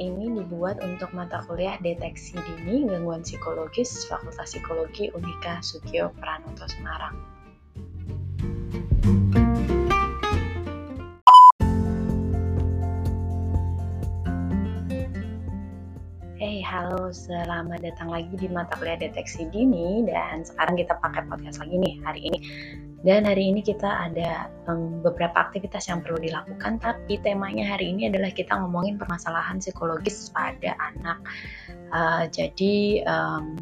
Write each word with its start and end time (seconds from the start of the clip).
ini 0.00 0.32
dibuat 0.32 0.80
untuk 0.80 1.12
mata 1.12 1.44
kuliah 1.44 1.76
deteksi 1.80 2.36
dini 2.40 2.88
gangguan 2.88 3.20
psikologis 3.20 4.06
Fakultas 4.08 4.52
Psikologi 4.54 5.12
Unika 5.12 5.60
Sugio 5.60 6.12
Pranoto 6.16 6.64
Semarang. 6.70 7.35
Halo, 16.66 17.14
selamat 17.14 17.78
datang 17.78 18.10
lagi 18.10 18.34
di 18.34 18.50
mata 18.50 18.74
kuliah 18.74 18.98
deteksi 18.98 19.46
dini 19.54 20.02
dan 20.02 20.42
sekarang 20.42 20.74
kita 20.74 20.98
pakai 20.98 21.22
podcast 21.30 21.62
lagi 21.62 21.78
nih 21.78 21.94
hari 22.02 22.26
ini 22.26 22.38
dan 23.06 23.22
hari 23.22 23.54
ini 23.54 23.62
kita 23.62 23.86
ada 23.86 24.50
um, 24.66 24.98
beberapa 24.98 25.46
aktivitas 25.46 25.86
yang 25.86 26.02
perlu 26.02 26.18
dilakukan, 26.18 26.82
tapi 26.82 27.22
temanya 27.22 27.70
hari 27.70 27.94
ini 27.94 28.10
adalah 28.10 28.34
kita 28.34 28.58
ngomongin 28.58 28.98
permasalahan 28.98 29.62
psikologis 29.62 30.34
pada 30.34 30.74
anak. 30.74 31.22
Uh, 31.94 32.26
jadi 32.34 33.06
um, 33.06 33.54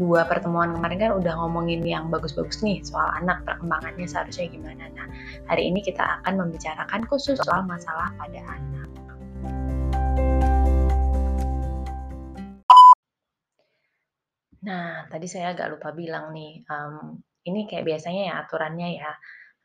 dua 0.00 0.24
pertemuan 0.24 0.72
kemarin 0.72 0.96
kan 0.96 1.12
udah 1.12 1.36
ngomongin 1.36 1.84
yang 1.84 2.08
bagus-bagus 2.08 2.64
nih 2.64 2.80
soal 2.80 3.12
anak 3.20 3.44
perkembangannya 3.44 4.08
seharusnya 4.08 4.48
gimana. 4.48 4.88
Nah 4.96 5.06
hari 5.44 5.68
ini 5.68 5.84
kita 5.84 6.24
akan 6.24 6.40
membicarakan 6.40 7.04
khusus 7.04 7.36
soal 7.36 7.68
masalah 7.68 8.16
pada 8.16 8.40
anak. 8.48 8.75
Nah, 14.66 15.06
tadi 15.06 15.26
saya 15.30 15.54
agak 15.54 15.78
lupa 15.78 15.94
bilang 15.94 16.34
nih, 16.34 16.66
um, 16.66 17.22
ini 17.46 17.70
kayak 17.70 17.86
biasanya 17.86 18.22
ya 18.30 18.34
aturannya 18.42 18.88
ya. 18.98 19.12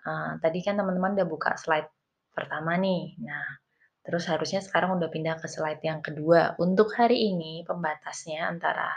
Uh, 0.01 0.31
tadi 0.41 0.61
kan 0.61 0.77
teman-teman 0.77 1.17
udah 1.17 1.27
buka 1.29 1.57
slide 1.57 1.89
pertama 2.33 2.77
nih. 2.77 3.17
Nah, 3.25 3.45
terus 4.05 4.30
harusnya 4.30 4.61
sekarang 4.61 4.97
udah 5.02 5.09
pindah 5.09 5.41
ke 5.41 5.49
slide 5.49 5.81
yang 5.81 6.05
kedua. 6.05 6.53
Untuk 6.61 6.93
hari 6.93 7.33
ini 7.33 7.66
pembatasnya 7.66 8.45
antara 8.45 8.93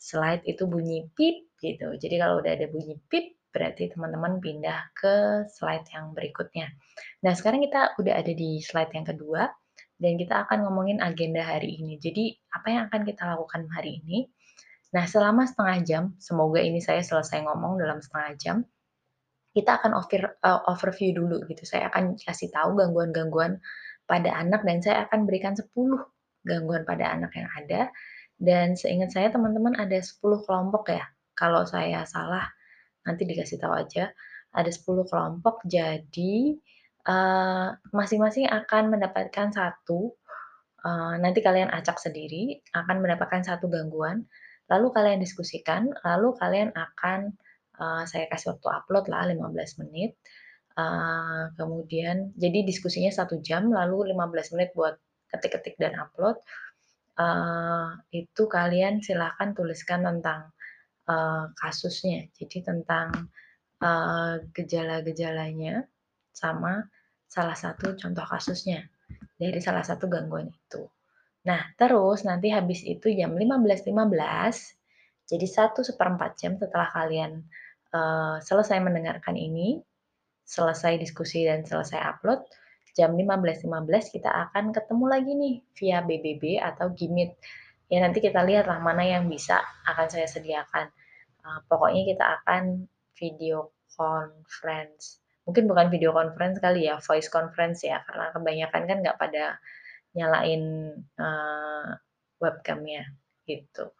slide 0.00 0.44
itu 0.48 0.64
bunyi 0.64 1.08
pip 1.12 1.52
gitu. 1.60 1.94
Jadi 2.00 2.14
kalau 2.16 2.40
udah 2.40 2.52
ada 2.56 2.66
bunyi 2.72 2.96
pip 3.06 3.36
berarti 3.52 3.92
teman-teman 3.92 4.40
pindah 4.40 4.96
ke 4.96 5.44
slide 5.52 5.84
yang 5.92 6.16
berikutnya. 6.16 6.72
Nah, 7.20 7.32
sekarang 7.36 7.60
kita 7.60 7.94
udah 8.00 8.14
ada 8.16 8.32
di 8.32 8.64
slide 8.64 8.92
yang 8.96 9.04
kedua 9.04 9.44
dan 10.00 10.16
kita 10.16 10.48
akan 10.48 10.64
ngomongin 10.66 10.98
agenda 11.04 11.44
hari 11.44 11.78
ini. 11.78 12.00
Jadi, 12.00 12.32
apa 12.50 12.66
yang 12.72 12.82
akan 12.88 13.04
kita 13.04 13.22
lakukan 13.28 13.68
hari 13.70 14.00
ini? 14.02 14.26
Nah, 14.92 15.04
selama 15.08 15.48
setengah 15.48 15.78
jam, 15.84 16.04
semoga 16.20 16.60
ini 16.60 16.78
saya 16.84 17.00
selesai 17.00 17.40
ngomong 17.48 17.80
dalam 17.80 18.04
setengah 18.04 18.32
jam, 18.36 18.56
kita 19.52 19.80
akan 19.80 19.96
over, 19.96 20.36
uh, 20.44 20.60
overview 20.68 21.16
dulu 21.16 21.44
gitu. 21.48 21.64
Saya 21.64 21.88
akan 21.92 22.16
kasih 22.20 22.52
tahu 22.52 22.76
gangguan-gangguan 22.76 23.60
pada 24.04 24.36
anak 24.36 24.64
dan 24.64 24.80
saya 24.84 25.08
akan 25.08 25.24
berikan 25.24 25.56
10 25.56 25.68
gangguan 26.44 26.84
pada 26.84 27.12
anak 27.12 27.32
yang 27.36 27.48
ada. 27.56 27.88
Dan 28.36 28.74
seingat 28.76 29.12
saya 29.16 29.28
teman-teman 29.32 29.76
ada 29.76 29.96
10 29.96 30.20
kelompok 30.44 30.92
ya. 30.92 31.04
Kalau 31.32 31.64
saya 31.64 32.04
salah 32.04 32.48
nanti 33.04 33.24
dikasih 33.24 33.60
tahu 33.60 33.72
aja. 33.72 34.12
Ada 34.52 34.68
10 34.68 35.08
kelompok 35.08 35.64
jadi 35.64 36.56
masing-masing 37.90 38.46
uh, 38.46 38.62
akan 38.62 38.94
mendapatkan 38.94 39.50
satu 39.50 40.14
uh, 40.86 41.14
nanti 41.18 41.42
kalian 41.42 41.66
acak 41.66 41.98
sendiri 41.98 42.62
akan 42.70 43.02
mendapatkan 43.02 43.42
satu 43.42 43.66
gangguan 43.66 44.22
lalu 44.70 44.86
kalian 44.94 45.18
diskusikan, 45.22 45.90
lalu 46.04 46.34
kalian 46.38 46.70
akan 46.74 47.34
uh, 47.78 48.04
saya 48.06 48.28
kasih 48.30 48.56
waktu 48.56 48.68
upload 48.68 49.04
lah 49.10 49.26
15 49.30 49.82
menit. 49.86 50.14
Uh, 50.72 51.52
kemudian 51.60 52.32
jadi 52.40 52.64
diskusinya 52.64 53.12
satu 53.12 53.40
jam, 53.44 53.68
lalu 53.68 54.12
15 54.12 54.54
menit 54.56 54.70
buat 54.72 54.96
ketik-ketik 55.32 55.76
dan 55.80 55.96
upload. 55.98 56.36
Uh, 57.12 57.92
itu 58.08 58.48
kalian 58.48 59.04
silahkan 59.04 59.52
tuliskan 59.52 60.00
tentang 60.00 60.48
uh, 61.08 61.52
kasusnya, 61.60 62.24
jadi 62.40 62.64
tentang 62.72 63.28
uh, 63.84 64.40
gejala-gejalanya 64.56 65.84
sama 66.32 66.88
salah 67.28 67.56
satu 67.56 67.92
contoh 68.00 68.24
kasusnya 68.24 68.88
dari 69.36 69.60
salah 69.60 69.84
satu 69.84 70.08
gangguan 70.08 70.48
itu. 70.48 70.88
Nah, 71.42 71.74
terus 71.74 72.22
nanti 72.22 72.54
habis 72.54 72.86
itu 72.86 73.10
jam 73.10 73.34
15.15, 73.34 73.90
jadi 75.26 75.46
satu 75.46 75.82
seperempat 75.82 76.38
jam 76.38 76.54
setelah 76.54 76.86
kalian 76.94 77.42
uh, 77.90 78.38
selesai 78.38 78.78
mendengarkan 78.78 79.34
ini, 79.34 79.82
selesai 80.46 81.02
diskusi 81.02 81.42
dan 81.42 81.66
selesai 81.66 81.98
upload, 81.98 82.46
jam 82.94 83.16
15.15 83.18 83.66
.15 83.66 84.14
kita 84.14 84.30
akan 84.30 84.70
ketemu 84.70 85.04
lagi 85.08 85.32
nih 85.34 85.54
via 85.74 85.98
BBB 86.04 86.62
atau 86.62 86.94
Gimit. 86.94 87.34
Ya 87.90 88.00
nanti 88.00 88.22
kita 88.22 88.44
lihatlah 88.44 88.78
mana 88.78 89.02
yang 89.04 89.26
bisa 89.26 89.58
akan 89.88 90.06
saya 90.08 90.30
sediakan. 90.30 90.94
Uh, 91.42 91.58
pokoknya 91.66 92.06
kita 92.06 92.24
akan 92.38 92.86
video 93.18 93.74
conference. 93.98 95.18
Mungkin 95.42 95.66
bukan 95.66 95.90
video 95.90 96.14
conference 96.14 96.62
kali 96.62 96.86
ya, 96.86 97.02
voice 97.02 97.26
conference 97.26 97.82
ya, 97.82 97.98
karena 98.06 98.30
kebanyakan 98.30 98.82
kan 98.86 98.96
nggak 99.02 99.18
pada 99.18 99.58
nyalain 100.12 100.92
uh, 101.16 101.88
webcamnya 102.38 103.08
gitu. 103.48 103.92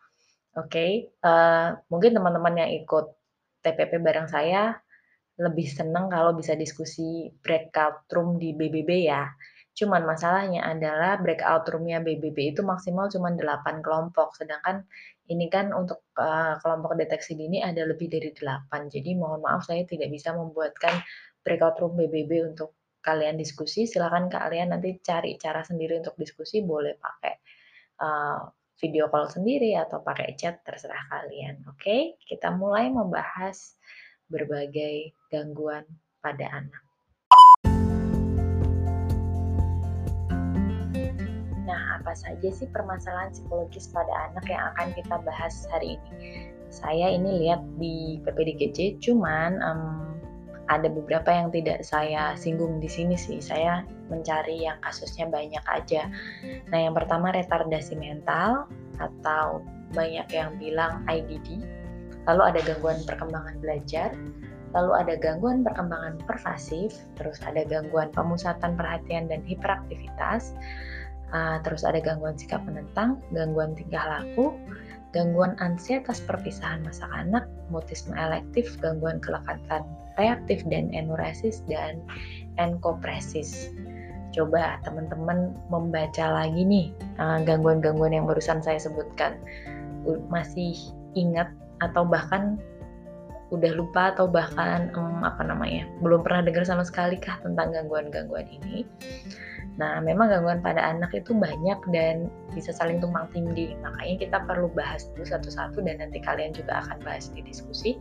Oke, 0.53 0.69
okay. 0.69 0.91
uh, 1.25 1.33
eh, 1.33 1.69
mungkin 1.89 2.13
teman-teman 2.13 2.61
yang 2.61 2.71
ikut 2.85 3.17
TPP 3.65 4.05
bareng 4.05 4.29
saya 4.29 4.77
lebih 5.41 5.65
senang 5.65 6.13
kalau 6.13 6.37
bisa 6.37 6.53
diskusi 6.53 7.33
breakout 7.41 8.05
room 8.13 8.37
di 8.37 8.53
BBB 8.53 9.09
ya. 9.09 9.33
Cuman 9.73 10.05
masalahnya 10.05 10.69
adalah 10.69 11.17
breakout 11.17 11.65
roomnya 11.73 12.05
BBB 12.05 12.53
itu 12.53 12.61
maksimal 12.61 13.09
cuma 13.09 13.33
8 13.33 13.81
kelompok, 13.81 14.37
sedangkan 14.37 14.85
ini 15.33 15.49
kan 15.49 15.73
untuk 15.73 16.05
uh, 16.21 16.61
kelompok 16.61 17.01
deteksi 17.01 17.33
dini 17.33 17.65
ada 17.65 17.89
lebih 17.89 18.13
dari 18.13 18.37
8. 18.37 18.93
Jadi 18.93 19.17
mohon 19.17 19.41
maaf 19.41 19.65
saya 19.65 19.89
tidak 19.89 20.13
bisa 20.13 20.37
membuatkan 20.37 21.01
breakout 21.41 21.81
room 21.81 21.97
BBB 21.97 22.53
untuk 22.53 22.77
kalian 23.03 23.35
diskusi, 23.35 23.85
silakan 23.85 24.31
kalian 24.31 24.71
nanti 24.71 25.03
cari 25.03 25.35
cara 25.35 25.67
sendiri 25.67 25.99
untuk 25.99 26.15
diskusi, 26.15 26.63
boleh 26.63 26.95
pakai 26.95 27.35
uh, 27.99 28.47
video 28.79 29.11
call 29.11 29.27
sendiri 29.27 29.75
atau 29.75 29.99
pakai 30.07 30.39
chat, 30.39 30.63
terserah 30.63 31.11
kalian. 31.11 31.67
Oke, 31.67 31.83
okay? 31.83 32.03
kita 32.31 32.55
mulai 32.55 32.89
membahas 32.95 33.75
berbagai 34.31 35.13
gangguan 35.35 35.83
pada 36.23 36.47
anak. 36.47 36.83
Nah, 41.67 41.99
apa 41.99 42.15
saja 42.15 42.49
sih 42.55 42.71
permasalahan 42.71 43.35
psikologis 43.35 43.91
pada 43.91 44.31
anak 44.31 44.47
yang 44.47 44.63
akan 44.75 44.95
kita 44.95 45.17
bahas 45.27 45.67
hari 45.75 45.99
ini? 45.99 46.11
Saya 46.71 47.13
ini 47.13 47.47
lihat 47.47 47.63
di 47.83 48.23
PPDGC, 48.23 49.03
cuman 49.03 49.59
um, 49.63 50.12
ada 50.73 50.89
beberapa 50.89 51.29
yang 51.29 51.53
tidak 51.53 51.85
saya 51.85 52.33
singgung 52.41 52.81
di 52.81 52.89
sini 52.89 53.13
sih. 53.13 53.45
Saya 53.45 53.85
mencari 54.09 54.65
yang 54.65 54.81
kasusnya 54.81 55.29
banyak 55.29 55.61
aja. 55.69 56.09
Nah, 56.73 56.79
yang 56.89 56.97
pertama 56.97 57.29
retardasi 57.33 57.97
mental 58.01 58.65
atau 58.97 59.61
banyak 59.93 60.25
yang 60.33 60.57
bilang 60.57 61.05
IDD. 61.05 61.61
Lalu 62.25 62.43
ada 62.55 62.61
gangguan 62.65 63.05
perkembangan 63.05 63.57
belajar, 63.61 64.15
lalu 64.73 64.93
ada 64.97 65.15
gangguan 65.21 65.61
perkembangan 65.61 66.23
pervasif, 66.25 66.97
terus 67.21 67.43
ada 67.45 67.67
gangguan 67.67 68.09
pemusatan 68.15 68.79
perhatian 68.79 69.27
dan 69.29 69.43
hiperaktivitas, 69.45 70.55
uh, 71.35 71.59
terus 71.67 71.83
ada 71.83 71.99
gangguan 71.99 72.39
sikap 72.39 72.63
menentang, 72.65 73.19
gangguan 73.35 73.75
tingkah 73.75 74.07
laku, 74.07 74.55
gangguan 75.11 75.59
ansietas 75.59 76.23
perpisahan 76.23 76.87
masa 76.87 77.11
anak, 77.11 77.45
mutisme 77.75 78.15
elektif, 78.15 78.79
gangguan 78.79 79.19
kelekatan 79.19 79.83
reaktif 80.17 80.65
dan 80.69 80.93
enuresis, 80.93 81.65
dan 81.69 82.01
enkopresis. 82.59 83.73
Coba 84.33 84.81
teman-teman 84.81 85.53
membaca 85.69 86.25
lagi 86.33 86.65
nih 86.65 86.87
eh, 87.21 87.39
gangguan-gangguan 87.45 88.17
yang 88.17 88.25
barusan 88.25 88.65
saya 88.65 88.81
sebutkan. 88.81 89.37
Masih 90.33 90.75
ingat 91.13 91.53
atau 91.85 92.03
bahkan 92.07 92.57
udah 93.53 93.69
lupa 93.77 94.17
atau 94.17 94.25
bahkan 94.25 94.89
um, 94.97 95.21
apa 95.21 95.45
namanya 95.45 95.85
belum 96.01 96.25
pernah 96.25 96.41
dengar 96.49 96.65
sama 96.65 96.89
sekali 96.89 97.21
kah 97.21 97.37
tentang 97.45 97.69
gangguan-gangguan 97.69 98.49
ini 98.49 98.89
Nah, 99.81 100.05
memang 100.05 100.29
gangguan 100.29 100.61
pada 100.61 100.85
anak 100.85 101.17
itu 101.17 101.33
banyak 101.33 101.81
dan 101.97 102.29
bisa 102.53 102.77
saling 102.77 103.01
tumpang 103.01 103.25
tindih. 103.33 103.73
Makanya 103.81 104.17
kita 104.21 104.39
perlu 104.45 104.69
bahas 104.69 105.09
dulu 105.17 105.25
satu-satu 105.25 105.81
dan 105.81 106.05
nanti 106.05 106.21
kalian 106.21 106.53
juga 106.53 106.85
akan 106.85 107.01
bahas 107.01 107.33
di 107.33 107.41
diskusi 107.41 107.97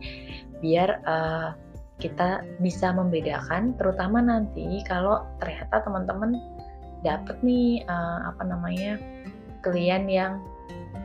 biar 0.60 1.00
uh, 1.08 1.56
kita 2.02 2.42
bisa 2.58 2.90
membedakan 2.90 3.78
terutama 3.78 4.18
nanti 4.18 4.82
kalau 4.90 5.22
ternyata 5.38 5.86
teman-teman 5.86 6.34
dapat 7.06 7.38
nih 7.46 7.86
uh, 7.86 8.34
apa 8.34 8.42
namanya 8.42 8.98
klien 9.62 10.10
yang 10.10 10.42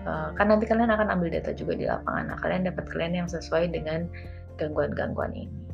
uh, 0.10 0.34
kan 0.34 0.50
nanti 0.50 0.66
kalian 0.66 0.90
akan 0.90 1.14
ambil 1.14 1.30
data 1.30 1.54
juga 1.54 1.78
di 1.78 1.86
lapangan. 1.86 2.34
Nah, 2.34 2.38
kalian 2.42 2.66
dapat 2.66 2.90
klien 2.90 3.14
yang 3.14 3.30
sesuai 3.30 3.70
dengan 3.70 4.10
gangguan-gangguan 4.58 5.38
ini. 5.38 5.67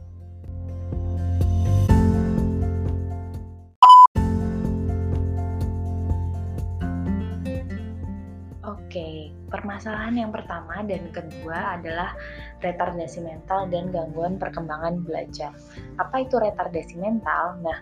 Permasalahan 9.53 10.17
yang 10.17 10.31
pertama 10.33 10.81
dan 10.81 11.13
kedua 11.13 11.77
adalah 11.77 12.17
retardasi 12.65 13.21
mental 13.21 13.69
dan 13.69 13.93
gangguan 13.93 14.41
perkembangan 14.41 15.05
belajar. 15.05 15.53
Apa 16.01 16.25
itu 16.25 16.41
retardasi 16.41 16.97
mental? 16.97 17.61
Nah, 17.61 17.77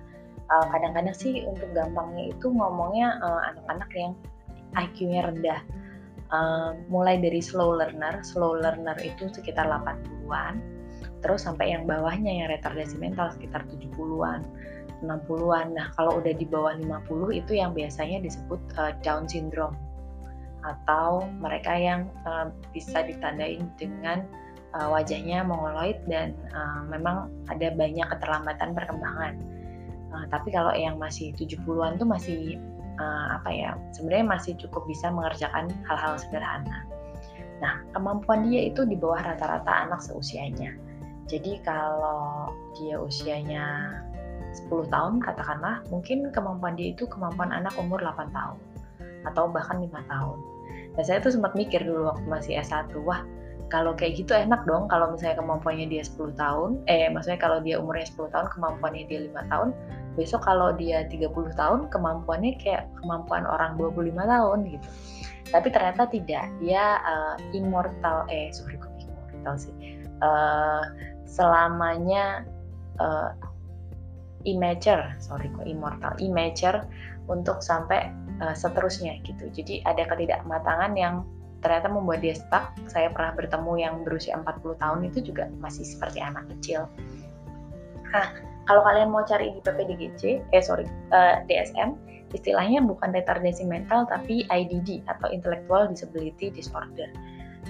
eh, 0.52 0.66
kadang-kadang 0.68 1.16
sih 1.16 1.48
untuk 1.48 1.72
gampangnya 1.72 2.36
itu 2.36 2.52
ngomongnya 2.52 3.16
eh, 3.24 3.42
anak-anak 3.56 3.90
yang 3.96 4.12
IQ-nya 4.76 5.32
rendah. 5.32 5.62
Uh, 6.32 6.80
mulai 6.88 7.20
dari 7.20 7.44
slow 7.44 7.76
learner, 7.76 8.24
slow 8.24 8.56
learner 8.56 8.96
itu 9.04 9.28
sekitar 9.28 9.68
80-an, 9.68 10.64
terus 11.20 11.44
sampai 11.44 11.76
yang 11.76 11.84
bawahnya 11.84 12.32
yang 12.32 12.48
retardasi 12.48 12.96
mental 13.04 13.36
sekitar 13.36 13.68
70-an, 13.68 14.40
60-an. 15.04 15.68
Nah, 15.76 15.92
kalau 16.00 16.24
udah 16.24 16.32
di 16.32 16.48
bawah 16.48 16.72
50 16.80 17.36
itu 17.36 17.52
yang 17.60 17.76
biasanya 17.76 18.24
disebut 18.24 18.64
uh, 18.80 18.96
Down 19.04 19.28
syndrome 19.28 19.76
atau 20.62 21.25
mereka 21.42 21.74
yang 21.74 22.10
uh, 22.25 22.54
bisa 22.72 23.02
ditandai 23.02 23.62
dengan 23.78 24.25
uh, 24.78 24.88
wajahnya 24.92 25.44
mongoloid 25.44 26.00
dan 26.08 26.38
uh, 26.54 26.86
memang 26.88 27.31
ada 27.50 27.74
banyak 27.74 28.08
keterlambatan 28.08 28.78
perkembangan. 28.78 29.34
Uh, 30.12 30.25
tapi 30.28 30.52
kalau 30.52 30.72
yang 30.75 31.00
masih 31.00 31.31
70-an 31.36 31.98
tuh 31.98 32.08
masih 32.08 32.60
uh, 33.00 33.40
apa 33.40 33.50
ya? 33.52 33.72
Sebenarnya 33.96 34.28
masih 34.28 34.54
cukup 34.60 34.86
bisa 34.88 35.10
mengerjakan 35.10 35.72
hal-hal 35.88 36.19
sederhana. 36.19 36.88
Nah, 37.62 37.78
kemampuan 37.94 38.50
dia 38.50 38.68
itu 38.74 38.84
di 38.90 38.98
bawah 38.98 39.22
rata-rata 39.22 39.86
anak 39.86 40.02
seusianya. 40.02 40.74
Jadi 41.30 41.62
kalau 41.62 42.50
dia 42.75 42.98
usianya 42.98 43.96
10 44.68 44.92
tahun 44.92 45.24
katakanlah, 45.24 45.86
mungkin 45.94 46.34
kemampuan 46.34 46.75
dia 46.75 46.92
itu 46.92 47.08
kemampuan 47.08 47.54
anak 47.54 47.72
umur 47.78 48.02
8 48.02 48.34
tahun 48.36 48.71
atau 49.28 49.50
bahkan 49.50 49.82
lima 49.82 50.02
tahun. 50.10 50.40
Dan 50.98 51.04
saya 51.08 51.20
tuh 51.24 51.32
sempat 51.34 51.56
mikir 51.56 51.82
dulu 51.84 52.12
waktu 52.12 52.28
masih 52.28 52.54
S1, 52.60 52.92
wah 53.08 53.24
kalau 53.72 53.96
kayak 53.96 54.20
gitu 54.20 54.36
enak 54.36 54.68
dong 54.68 54.92
kalau 54.92 55.16
misalnya 55.16 55.40
kemampuannya 55.40 55.88
dia 55.88 56.04
10 56.04 56.36
tahun, 56.36 56.84
eh 56.92 57.08
maksudnya 57.08 57.40
kalau 57.40 57.64
dia 57.64 57.80
umurnya 57.80 58.04
10 58.12 58.28
tahun, 58.36 58.48
kemampuannya 58.52 59.04
dia 59.08 59.20
lima 59.32 59.48
tahun, 59.48 59.72
besok 60.20 60.44
kalau 60.44 60.76
dia 60.76 61.08
30 61.08 61.32
tahun, 61.56 61.88
kemampuannya 61.88 62.60
kayak 62.60 62.92
kemampuan 63.00 63.48
orang 63.48 63.80
25 63.80 64.12
tahun 64.12 64.60
gitu. 64.76 64.88
Tapi 65.56 65.68
ternyata 65.72 66.04
tidak, 66.12 66.52
dia 66.60 67.00
uh, 67.08 67.40
immortal, 67.56 68.28
eh 68.28 68.52
sorry 68.52 68.76
kok 68.76 68.92
immortal 69.00 69.56
sih, 69.56 69.74
uh, 70.20 70.84
selamanya 71.24 72.44
uh, 73.00 73.32
immature, 74.44 75.16
sorry 75.24 75.48
kok 75.56 75.64
immortal, 75.64 76.12
immature 76.20 76.84
untuk 77.32 77.64
sampai 77.64 78.12
uh, 78.42 78.56
seterusnya 78.58 79.22
gitu. 79.24 79.48
Jadi 79.54 79.86
ada 79.86 80.04
ketidakmatangan 80.10 80.92
yang 80.98 81.24
ternyata 81.62 81.88
membuat 81.88 82.26
dia 82.26 82.34
stuck. 82.34 82.74
Saya 82.90 83.14
pernah 83.14 83.38
bertemu 83.38 83.74
yang 83.78 83.96
berusia 84.02 84.36
40 84.36 84.82
tahun 84.82 85.00
itu 85.08 85.32
juga 85.32 85.48
masih 85.62 85.86
seperti 85.86 86.20
anak 86.20 86.50
kecil. 86.58 86.90
Nah, 88.12 88.28
kalau 88.66 88.82
kalian 88.84 89.14
mau 89.14 89.24
cari 89.24 89.54
di 89.54 89.62
PPDGC, 89.62 90.22
eh 90.52 90.64
sorry, 90.64 90.90
uh, 91.14 91.42
eh, 91.42 91.48
DSM, 91.48 91.96
istilahnya 92.34 92.82
bukan 92.84 93.14
retardasi 93.14 93.64
mental 93.68 94.10
tapi 94.10 94.44
IDD 94.50 95.06
atau 95.08 95.30
Intellectual 95.32 95.88
Disability 95.88 96.52
Disorder. 96.52 97.08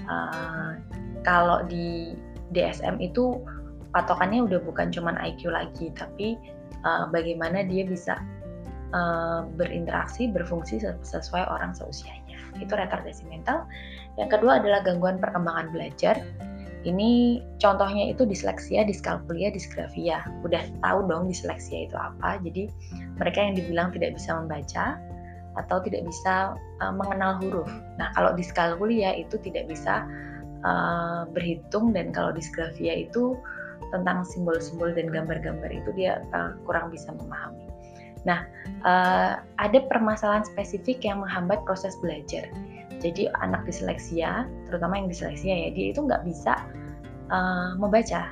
Uh, 0.08 0.80
kalau 1.22 1.62
di 1.68 2.16
DSM 2.56 2.98
itu 2.98 3.38
patokannya 3.92 4.44
udah 4.44 4.60
bukan 4.64 4.88
cuman 4.88 5.20
IQ 5.20 5.52
lagi, 5.52 5.92
tapi 5.94 6.40
uh, 6.82 7.06
bagaimana 7.12 7.62
dia 7.64 7.84
bisa 7.84 8.18
uh, 8.92 9.48
berinteraksi, 9.56 10.28
berfungsi 10.30 10.80
sesuai 11.02 11.44
orang 11.48 11.72
seusianya. 11.76 12.38
Itu 12.60 12.76
retardasi 12.76 13.26
mental. 13.28 13.64
Yang 14.20 14.38
kedua 14.38 14.60
adalah 14.60 14.84
gangguan 14.84 15.18
perkembangan 15.18 15.72
belajar. 15.72 16.20
Ini 16.82 17.38
contohnya 17.62 18.10
itu 18.10 18.26
disleksia, 18.26 18.82
diskalkulia, 18.82 19.54
disgrafia. 19.54 20.26
Udah 20.42 20.66
tahu 20.82 21.06
dong 21.06 21.30
disleksia 21.30 21.86
itu 21.86 21.94
apa. 21.94 22.42
Jadi 22.42 22.66
mereka 23.22 23.38
yang 23.38 23.54
dibilang 23.54 23.88
tidak 23.94 24.18
bisa 24.18 24.34
membaca 24.34 24.98
atau 25.54 25.78
tidak 25.84 26.08
bisa 26.08 26.56
uh, 26.82 26.94
mengenal 26.94 27.38
huruf. 27.38 27.70
Nah, 28.00 28.10
kalau 28.16 28.34
diskalkulia 28.34 29.14
itu 29.14 29.38
tidak 29.46 29.68
bisa 29.70 30.02
uh, 30.64 31.28
berhitung 31.30 31.92
dan 31.92 32.10
kalau 32.10 32.32
disgrafia 32.34 33.06
itu 33.06 33.36
tentang 33.92 34.24
simbol-simbol 34.24 34.90
dan 34.96 35.12
gambar-gambar 35.12 35.68
itu 35.68 35.90
dia 35.92 36.24
uh, 36.32 36.56
kurang 36.64 36.88
bisa 36.88 37.12
memahami. 37.12 37.71
Nah, 38.22 38.46
uh, 38.86 39.42
ada 39.58 39.78
permasalahan 39.90 40.46
spesifik 40.46 41.02
yang 41.02 41.22
menghambat 41.22 41.62
proses 41.66 41.98
belajar. 41.98 42.46
Jadi 43.02 43.26
anak 43.42 43.66
disleksia, 43.66 44.46
terutama 44.70 44.94
yang 45.02 45.10
disleksia 45.10 45.68
ya, 45.68 45.68
dia 45.74 45.86
itu 45.90 46.00
nggak 46.06 46.22
bisa 46.22 46.54
uh, 47.34 47.74
membaca, 47.74 48.30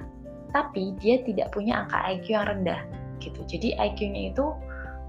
tapi 0.55 0.95
dia 1.03 1.19
tidak 1.27 1.51
punya 1.51 1.83
angka 1.83 1.99
IQ 2.07 2.27
yang 2.39 2.47
rendah, 2.47 2.81
gitu. 3.19 3.43
Jadi 3.51 3.75
IQ-nya 3.75 4.31
itu 4.31 4.55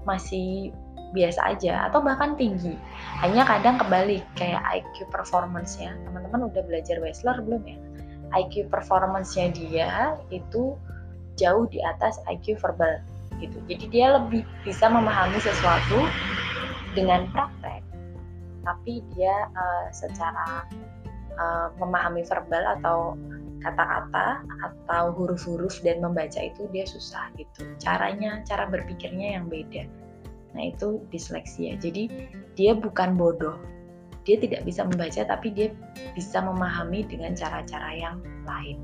masih 0.02 0.74
biasa 1.14 1.54
aja 1.54 1.86
atau 1.86 2.02
bahkan 2.02 2.34
tinggi. 2.34 2.74
Hanya 3.22 3.46
kadang 3.46 3.78
kebalik 3.78 4.24
kayak 4.34 4.64
IQ 4.82 5.06
performance-nya. 5.12 5.94
Teman-teman 6.08 6.50
udah 6.50 6.62
belajar 6.66 6.98
Wessler 6.98 7.38
belum 7.44 7.62
ya? 7.68 7.78
IQ 8.32 8.72
performance-nya 8.72 9.52
dia 9.52 10.16
itu 10.32 10.74
jauh 11.36 11.68
di 11.68 11.78
atas 11.84 12.16
IQ 12.26 12.58
verbal 12.58 13.04
gitu. 13.42 13.58
Jadi 13.66 13.84
dia 13.90 14.14
lebih 14.14 14.46
bisa 14.62 14.86
memahami 14.86 15.42
sesuatu 15.42 16.06
dengan 16.94 17.26
praktek, 17.34 17.82
tapi 18.62 19.02
dia 19.18 19.50
uh, 19.52 19.86
secara 19.90 20.64
uh, 21.36 21.68
memahami 21.82 22.22
verbal 22.22 22.64
atau 22.78 23.18
kata-kata 23.62 24.42
atau 24.66 25.14
huruf-huruf 25.14 25.78
dan 25.86 26.02
membaca 26.02 26.38
itu 26.42 26.66
dia 26.74 26.82
susah 26.86 27.30
gitu. 27.38 27.62
Caranya, 27.78 28.42
cara 28.42 28.66
berpikirnya 28.66 29.38
yang 29.38 29.46
beda. 29.46 29.86
Nah 30.52 30.74
itu 30.74 31.00
disleksia. 31.08 31.78
Jadi 31.78 32.10
dia 32.58 32.74
bukan 32.76 33.14
bodoh, 33.16 33.56
dia 34.26 34.36
tidak 34.38 34.66
bisa 34.66 34.84
membaca 34.84 35.22
tapi 35.24 35.54
dia 35.54 35.68
bisa 36.12 36.42
memahami 36.42 37.06
dengan 37.06 37.32
cara-cara 37.38 37.90
yang 37.96 38.16
lain. 38.44 38.78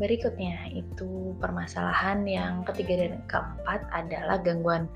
Berikutnya 0.00 0.72
itu 0.72 1.36
permasalahan 1.44 2.24
yang 2.24 2.64
ketiga 2.64 3.04
dan 3.04 3.20
keempat 3.28 3.84
adalah 3.92 4.40
gangguan 4.40 4.88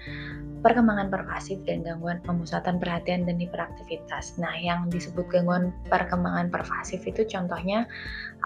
perkembangan 0.64 1.12
pervasif 1.12 1.60
dan 1.68 1.84
gangguan 1.84 2.24
pemusatan 2.24 2.80
perhatian 2.80 3.28
dan 3.28 3.36
hiperaktivitas. 3.36 4.40
Nah, 4.40 4.56
yang 4.56 4.88
disebut 4.88 5.28
gangguan 5.28 5.76
perkembangan 5.92 6.48
pervasif 6.48 7.04
itu 7.04 7.28
contohnya 7.28 7.84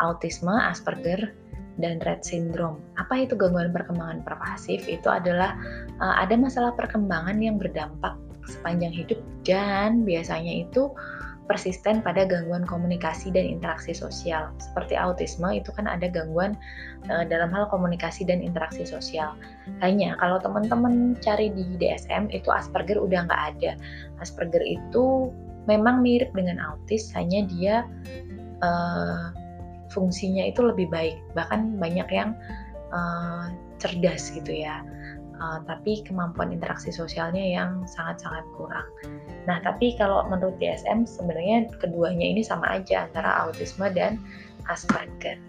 autisme, 0.03 0.50
Asperger, 0.50 1.31
dan 1.79 2.03
Rett 2.03 2.27
syndrome. 2.27 2.83
Apa 2.99 3.23
itu 3.23 3.38
gangguan 3.38 3.71
perkembangan 3.71 4.27
pervasif? 4.27 4.83
Itu 4.91 5.15
adalah 5.15 5.55
uh, 6.03 6.19
ada 6.19 6.35
masalah 6.35 6.75
perkembangan 6.75 7.38
yang 7.38 7.55
berdampak 7.55 8.19
sepanjang 8.50 8.91
hidup 8.91 9.21
dan 9.47 10.03
biasanya 10.03 10.67
itu 10.67 10.91
persisten 11.49 12.05
pada 12.05 12.28
gangguan 12.28 12.69
komunikasi 12.69 13.33
dan 13.33 13.49
interaksi 13.49 13.97
sosial. 13.97 14.52
Seperti 14.61 14.95
autisme 14.95 15.49
itu 15.50 15.73
kan 15.73 15.88
ada 15.88 16.07
gangguan 16.07 16.55
uh, 17.09 17.25
dalam 17.25 17.49
hal 17.50 17.67
komunikasi 17.73 18.28
dan 18.28 18.45
interaksi 18.45 18.85
sosial. 18.85 19.35
Hanya 19.81 20.14
kalau 20.21 20.38
teman-teman 20.38 21.17
cari 21.25 21.49
di 21.50 21.64
DSM 21.81 22.28
itu 22.31 22.52
Asperger 22.52 23.00
udah 23.00 23.25
nggak 23.25 23.43
ada. 23.57 23.73
Asperger 24.21 24.62
itu 24.62 25.33
memang 25.64 26.05
mirip 26.05 26.31
dengan 26.37 26.61
autis, 26.61 27.09
hanya 27.17 27.49
dia 27.49 27.88
uh, 28.61 29.33
fungsinya 29.88 30.45
itu 30.45 30.61
lebih 30.61 30.93
baik 30.93 31.17
bahkan 31.33 31.81
banyak 31.81 32.09
yang 32.12 32.37
uh, 32.93 33.49
cerdas 33.81 34.28
gitu 34.35 34.52
ya 34.52 34.85
uh, 35.38 35.62
tapi 35.64 36.02
kemampuan 36.04 36.50
interaksi 36.52 36.90
sosialnya 36.92 37.42
yang 37.42 37.87
sangat-sangat 37.87 38.45
kurang. 38.59 38.87
Nah, 39.47 39.62
tapi 39.64 39.95
kalau 39.97 40.26
menurut 40.28 40.59
DSM 40.61 41.09
sebenarnya 41.09 41.71
keduanya 41.80 42.26
ini 42.26 42.42
sama 42.45 42.78
aja 42.78 43.09
antara 43.09 43.47
autisme 43.47 43.88
dan 43.95 44.21
Asperger. 44.68 45.40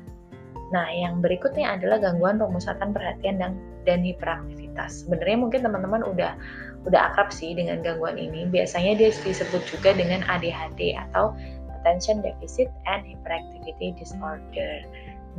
Nah, 0.70 0.86
yang 0.94 1.20
berikutnya 1.20 1.76
adalah 1.76 1.98
gangguan 1.98 2.38
pemusatan 2.38 2.94
perhatian 2.94 3.42
dan 3.42 3.58
dan 3.84 4.06
hiperaktivitas. 4.06 5.06
Sebenarnya 5.06 5.38
mungkin 5.42 5.62
teman-teman 5.66 6.06
udah 6.06 6.38
udah 6.86 7.02
akrab 7.12 7.34
sih 7.34 7.58
dengan 7.58 7.82
gangguan 7.82 8.16
ini. 8.16 8.46
Biasanya 8.48 8.96
dia 8.96 9.10
disebut 9.12 9.66
juga 9.68 9.98
dengan 9.98 10.22
ADHD 10.30 10.94
atau 10.96 11.34
Attention 11.82 12.22
Deficit 12.22 12.70
and 12.86 13.02
Hyperactivity 13.08 13.98
Disorder. 13.98 14.86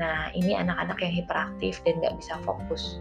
Nah, 0.00 0.32
ini 0.32 0.56
anak-anak 0.56 0.98
yang 1.04 1.14
hiperaktif 1.24 1.78
dan 1.86 2.00
nggak 2.00 2.16
bisa 2.18 2.34
fokus. 2.42 2.98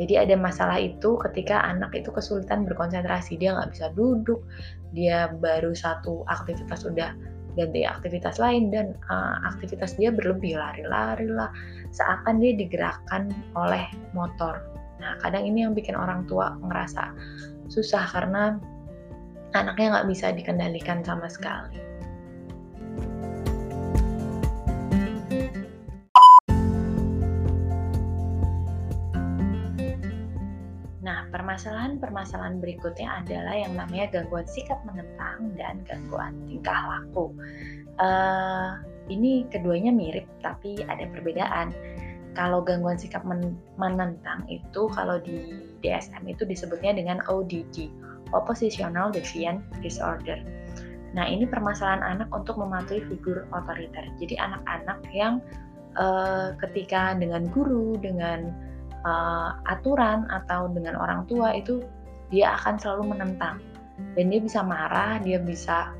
Jadi 0.00 0.16
ada 0.16 0.34
masalah 0.34 0.80
itu 0.80 1.20
ketika 1.28 1.60
anak 1.60 1.92
itu 1.92 2.08
kesulitan 2.08 2.64
berkonsentrasi, 2.64 3.36
dia 3.36 3.52
nggak 3.52 3.76
bisa 3.76 3.86
duduk, 3.92 4.40
dia 4.96 5.28
baru 5.28 5.76
satu 5.76 6.24
aktivitas 6.24 6.88
sudah 6.88 7.12
ganti 7.58 7.84
aktivitas 7.84 8.40
lain 8.40 8.72
dan 8.72 8.96
uh, 9.12 9.44
aktivitas 9.44 10.00
dia 10.00 10.08
berlebih 10.08 10.56
lari-lari 10.56 11.28
lah, 11.28 11.52
seakan 11.92 12.40
dia 12.40 12.56
digerakkan 12.56 13.28
oleh 13.52 13.84
motor 14.16 14.70
Nah, 15.00 15.16
kadang 15.18 15.48
ini 15.48 15.64
yang 15.64 15.72
bikin 15.72 15.96
orang 15.96 16.28
tua 16.28 16.54
ngerasa 16.60 17.16
susah 17.72 18.04
karena 18.12 18.60
anaknya 19.56 19.98
nggak 19.98 20.08
bisa 20.12 20.30
dikendalikan 20.30 21.00
sama 21.00 21.26
sekali. 21.26 21.89
Permasalahan-permasalahan 31.60 32.56
berikutnya 32.56 33.20
adalah 33.20 33.52
yang 33.52 33.76
namanya 33.76 34.08
gangguan 34.08 34.48
sikap 34.48 34.80
menentang 34.88 35.52
dan 35.60 35.84
gangguan 35.84 36.32
tingkah 36.48 36.88
laku. 36.88 37.36
Uh, 38.00 38.80
ini 39.12 39.44
keduanya 39.52 39.92
mirip 39.92 40.24
tapi 40.40 40.80
ada 40.88 41.04
perbedaan. 41.12 41.76
Kalau 42.32 42.64
gangguan 42.64 42.96
sikap 42.96 43.28
men 43.28 43.60
menentang 43.76 44.48
itu 44.48 44.88
kalau 44.96 45.20
di 45.20 45.60
DSM 45.84 46.24
itu 46.32 46.48
disebutnya 46.48 46.96
dengan 46.96 47.20
ODD, 47.28 47.92
Oppositional 48.32 49.12
Defiant 49.12 49.60
Disorder. 49.84 50.40
Nah, 51.12 51.28
ini 51.28 51.44
permasalahan 51.44 52.00
anak 52.00 52.32
untuk 52.32 52.56
mematuhi 52.56 53.04
figur 53.04 53.44
otoriter. 53.52 54.08
Jadi 54.16 54.40
anak-anak 54.40 55.04
yang 55.12 55.44
uh, 56.00 56.56
ketika 56.56 57.12
dengan 57.20 57.52
guru, 57.52 58.00
dengan 58.00 58.48
uh, 59.04 59.56
aturan 59.68 60.28
atau 60.28 60.68
dengan 60.72 60.96
orang 60.96 61.24
tua 61.26 61.56
itu 61.56 61.84
dia 62.30 62.54
akan 62.60 62.78
selalu 62.78 63.16
menentang 63.16 63.58
dan 64.16 64.24
dia 64.32 64.40
bisa 64.40 64.60
marah, 64.64 65.20
dia 65.20 65.38
bisa 65.42 65.92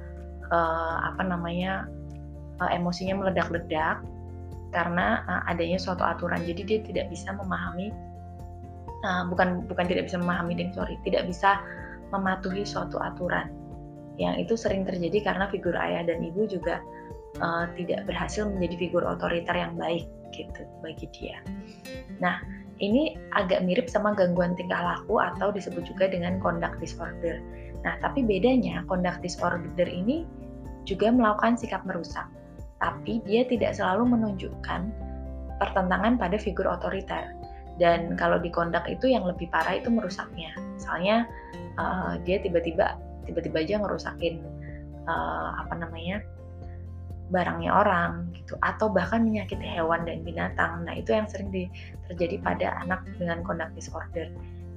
uh, 0.49 0.97
apa 1.13 1.23
namanya 1.25 1.87
uh, 2.63 2.71
emosinya 2.71 3.21
meledak-ledak 3.21 4.01
karena 4.71 5.27
uh, 5.27 5.43
adanya 5.51 5.77
suatu 5.77 6.03
aturan. 6.07 6.43
Jadi 6.47 6.63
dia 6.65 6.79
tidak 6.83 7.07
bisa 7.11 7.35
memahami 7.35 7.93
uh, 9.05 9.27
bukan 9.29 9.67
bukan 9.67 9.87
tidak 9.91 10.09
bisa 10.09 10.17
memahami 10.21 10.57
deh 10.57 10.69
sorry 10.73 10.97
tidak 11.05 11.27
bisa 11.29 11.61
mematuhi 12.11 12.67
suatu 12.67 12.99
aturan. 12.99 13.51
Yang 14.19 14.49
itu 14.49 14.55
sering 14.59 14.83
terjadi 14.85 15.33
karena 15.33 15.49
figur 15.49 15.73
ayah 15.79 16.05
dan 16.05 16.21
ibu 16.21 16.45
juga 16.45 16.83
uh, 17.41 17.65
tidak 17.79 18.05
berhasil 18.05 18.45
menjadi 18.47 18.89
figur 18.89 19.03
otoriter 19.07 19.55
yang 19.55 19.79
baik 19.79 20.05
gitu 20.35 20.63
bagi 20.83 21.07
dia. 21.15 21.39
Nah, 22.23 22.39
ini 22.81 23.17
agak 23.37 23.61
mirip 23.63 23.87
sama 23.87 24.17
gangguan 24.17 24.57
tingkah 24.57 24.81
laku 24.81 25.21
atau 25.21 25.53
disebut 25.53 25.85
juga 25.85 26.09
dengan 26.09 26.41
conduct 26.41 26.81
disorder. 26.81 27.45
Nah, 27.85 27.97
tapi 28.01 28.25
bedanya 28.25 28.85
conduct 28.89 29.21
disorder 29.21 29.89
ini 29.89 30.25
juga 30.89 31.13
melakukan 31.13 31.61
sikap 31.61 31.85
merusak 31.85 32.25
tapi 32.81 33.21
dia 33.29 33.45
tidak 33.45 33.77
selalu 33.77 34.17
menunjukkan 34.17 34.89
pertentangan 35.61 36.17
pada 36.17 36.41
figur 36.41 36.65
otoriter. 36.65 37.37
Dan 37.77 38.17
kalau 38.17 38.41
di 38.41 38.49
kondak 38.49 38.89
itu 38.89 39.09
yang 39.09 39.25
lebih 39.25 39.49
parah 39.53 39.77
itu 39.77 39.93
merusaknya. 39.93 40.53
Misalnya 40.77 41.29
uh, 41.77 42.17
dia 42.25 42.41
tiba-tiba 42.41 42.97
tiba-tiba 43.29 43.63
aja 43.63 43.81
ngerusakin 43.85 44.41
uh, 45.05 45.49
apa 45.61 45.77
namanya 45.77 46.25
barangnya 47.31 47.71
orang 47.71 48.31
gitu 48.35 48.59
atau 48.61 48.91
bahkan 48.91 49.23
menyakiti 49.23 49.63
hewan 49.63 50.03
dan 50.03 50.27
binatang. 50.27 50.83
Nah 50.85 50.95
itu 50.99 51.15
yang 51.15 51.31
sering 51.31 51.49
di, 51.55 51.71
terjadi 52.11 52.43
pada 52.43 52.67
anak 52.83 53.07
dengan 53.17 53.47
kondak 53.47 53.71
disorder. 53.79 54.29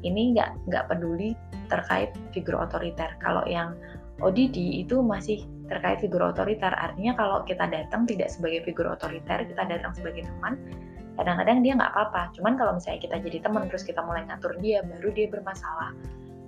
Ini 0.06 0.38
nggak 0.38 0.70
nggak 0.70 0.86
peduli 0.94 1.34
terkait 1.68 2.14
figur 2.32 2.62
otoriter. 2.62 3.18
Kalau 3.20 3.42
yang 3.50 3.74
ODD 4.22 4.86
itu 4.86 5.02
masih 5.02 5.42
terkait 5.72 6.00
figur 6.04 6.22
otoriter. 6.22 6.70
Artinya 6.78 7.18
kalau 7.18 7.42
kita 7.44 7.66
datang 7.66 8.06
tidak 8.06 8.30
sebagai 8.30 8.62
figur 8.68 8.86
otoriter, 8.86 9.42
kita 9.48 9.64
datang 9.66 9.92
sebagai 9.98 10.28
teman, 10.28 10.60
kadang-kadang 11.18 11.66
dia 11.66 11.74
nggak 11.74 11.92
apa-apa. 11.92 12.30
Cuman 12.38 12.54
kalau 12.60 12.78
misalnya 12.78 13.02
kita 13.02 13.18
jadi 13.26 13.38
teman 13.42 13.66
terus 13.72 13.82
kita 13.82 14.06
mulai 14.06 14.28
ngatur 14.30 14.54
dia, 14.62 14.86
baru 14.86 15.10
dia 15.16 15.28
bermasalah. 15.32 15.98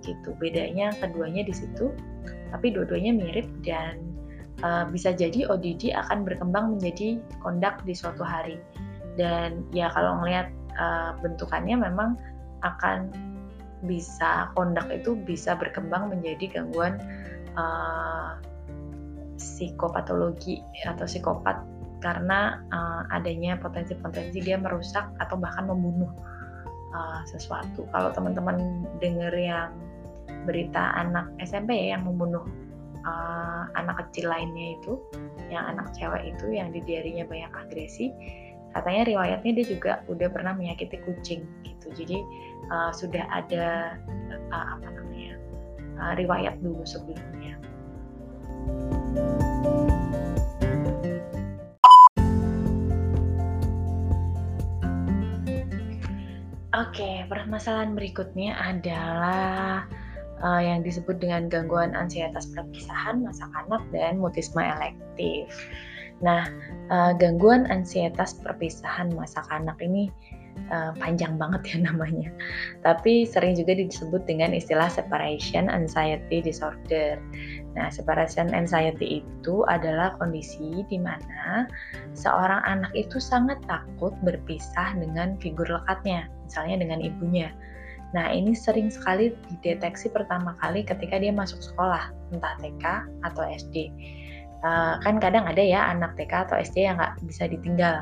Gitu. 0.06 0.38
Bedanya 0.38 0.94
keduanya 1.02 1.42
di 1.42 1.54
situ. 1.56 1.90
Tapi 2.54 2.72
dua-duanya 2.72 3.12
mirip 3.18 3.50
dan 3.66 4.15
uh, 4.64 4.86
bisa 4.88 5.12
jadi 5.12 5.50
ODD 5.50 5.92
akan 5.92 6.24
berkembang 6.24 6.78
menjadi 6.78 7.20
kondak 7.44 7.82
di 7.84 7.98
suatu 7.98 8.22
hari. 8.22 8.62
Dan 9.16 9.64
ya 9.72 9.92
kalau 9.92 10.22
ngelihat 10.22 10.52
uh, 10.80 11.16
bentukannya 11.20 11.76
memang 11.80 12.20
akan 12.64 13.12
bisa 13.86 14.50
kondak 14.56 14.88
itu 14.90 15.14
bisa 15.28 15.54
berkembang 15.56 16.10
menjadi 16.10 16.60
gangguan 16.62 16.98
uh, 17.60 18.40
psikopatologi 19.36 20.64
atau 20.88 21.06
psikopat 21.06 21.60
karena 22.00 22.62
uh, 22.70 23.04
adanya 23.12 23.58
potensi-potensi 23.58 24.40
dia 24.42 24.60
merusak 24.62 25.10
atau 25.20 25.36
bahkan 25.40 25.66
membunuh 25.66 26.12
uh, 26.94 27.22
sesuatu. 27.26 27.88
Kalau 27.90 28.14
teman-teman 28.14 28.86
dengar 29.02 29.34
yang 29.34 29.74
berita 30.46 30.94
anak 31.02 31.30
SMP 31.42 31.74
ya 31.74 31.98
yang 31.98 32.06
membunuh 32.06 32.46
uh, 33.06 33.70
anak 33.78 34.10
kecil 34.10 34.34
lainnya 34.34 34.76
itu, 34.82 35.00
yang 35.54 35.64
anak 35.78 35.94
cewek 35.94 36.36
itu 36.36 36.58
yang 36.58 36.74
di 36.74 36.82
diarinya 36.84 37.24
banyak 37.30 37.54
agresi, 37.54 38.12
katanya 38.76 39.08
riwayatnya 39.08 39.52
dia 39.56 39.66
juga 39.66 39.94
udah 40.12 40.28
pernah 40.34 40.52
menyakiti 40.58 41.00
kucing 41.06 41.48
gitu. 41.64 41.88
Jadi 41.96 42.18
uh, 42.74 42.92
sudah 42.92 43.24
ada 43.32 43.96
uh, 44.52 44.66
apa 44.76 44.88
namanya 44.90 45.38
uh, 46.02 46.14
riwayat 46.18 46.60
dulu 46.60 46.84
sebelumnya. 46.84 47.56
Oke, 56.76 57.24
permasalahan 57.32 57.96
berikutnya 57.96 58.52
adalah 58.60 59.88
uh, 60.44 60.62
yang 60.62 60.84
disebut 60.84 61.22
dengan 61.22 61.48
gangguan 61.48 61.96
ansietas 61.96 62.50
perpisahan 62.52 63.24
masa 63.24 63.48
kanak 63.54 63.84
dan 63.94 64.20
mutisme 64.20 64.60
elektif. 64.60 65.52
Nah, 66.24 66.48
uh, 66.92 67.12
gangguan 67.16 67.68
ansietas 67.68 68.40
perpisahan 68.40 69.12
masa 69.16 69.44
kanak 69.52 69.76
ini 69.84 70.08
uh, 70.72 70.96
panjang 70.96 71.36
banget 71.36 71.76
ya 71.76 71.78
namanya. 71.92 72.32
Tapi 72.82 73.28
sering 73.28 73.60
juga 73.60 73.76
disebut 73.76 74.24
dengan 74.24 74.56
istilah 74.56 74.88
separation 74.88 75.68
anxiety 75.68 76.40
disorder. 76.40 77.20
Nah, 77.76 77.92
separation 77.92 78.56
anxiety 78.56 79.20
itu 79.24 79.68
adalah 79.68 80.16
kondisi 80.16 80.88
di 80.88 80.96
mana 80.96 81.68
seorang 82.16 82.64
anak 82.64 82.92
itu 82.96 83.20
sangat 83.20 83.60
takut 83.68 84.16
berpisah 84.24 84.96
dengan 84.96 85.36
figur 85.44 85.68
lekatnya, 85.68 86.32
misalnya 86.48 86.80
dengan 86.88 87.00
ibunya. 87.04 87.52
Nah, 88.14 88.32
ini 88.32 88.54
sering 88.54 88.94
sekali 88.94 89.34
dideteksi 89.50 90.12
pertama 90.14 90.54
kali 90.62 90.86
ketika 90.86 91.18
dia 91.18 91.34
masuk 91.34 91.60
sekolah, 91.60 92.14
entah 92.32 92.54
TK 92.62 92.84
atau 93.26 93.44
SD. 93.48 93.90
Uh, 94.66 94.98
kan 95.04 95.22
kadang 95.22 95.46
ada 95.46 95.62
ya 95.62 95.94
anak 95.94 96.18
TK 96.18 96.50
atau 96.50 96.56
SD 96.58 96.90
yang 96.90 96.98
nggak 96.98 97.22
bisa 97.26 97.46
ditinggal 97.46 98.02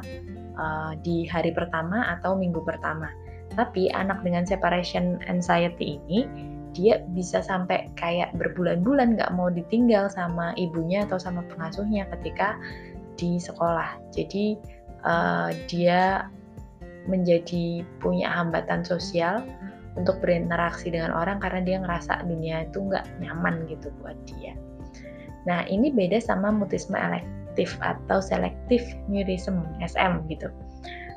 uh, 0.55 0.95
di 1.03 1.27
hari 1.27 1.51
pertama 1.51 2.07
atau 2.19 2.35
minggu 2.35 2.61
pertama. 2.63 3.09
Tapi 3.53 3.91
anak 3.93 4.25
dengan 4.25 4.47
separation 4.47 5.21
anxiety 5.29 5.99
ini 5.99 6.25
dia 6.73 7.05
bisa 7.13 7.45
sampai 7.45 7.93
kayak 7.93 8.33
berbulan-bulan 8.33 9.13
nggak 9.13 9.31
mau 9.37 9.47
ditinggal 9.53 10.09
sama 10.09 10.57
ibunya 10.57 11.05
atau 11.05 11.21
sama 11.21 11.45
pengasuhnya 11.53 12.09
ketika 12.17 12.57
di 13.17 13.37
sekolah. 13.37 14.01
Jadi 14.09 14.57
uh, 15.05 15.53
dia 15.69 16.27
menjadi 17.05 17.83
punya 17.99 18.31
hambatan 18.31 18.81
sosial 18.81 19.43
untuk 19.93 20.17
berinteraksi 20.21 20.89
dengan 20.89 21.13
orang 21.13 21.37
karena 21.37 21.61
dia 21.61 21.77
ngerasa 21.81 22.25
dunia 22.25 22.65
itu 22.65 22.81
nggak 22.81 23.05
nyaman 23.21 23.69
gitu 23.69 23.93
buat 24.01 24.17
dia. 24.25 24.57
Nah 25.45 25.67
ini 25.69 25.93
beda 25.93 26.17
sama 26.23 26.49
mutisme 26.49 26.97
elektif 26.97 27.77
atau 27.83 28.17
selektif 28.23 28.81
mutism 29.05 29.61
SM 29.83 30.25
gitu. 30.31 30.49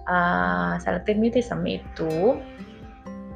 Uh, 0.06 0.78
selektif 0.78 1.18
mutism 1.18 1.66
itu 1.66 2.38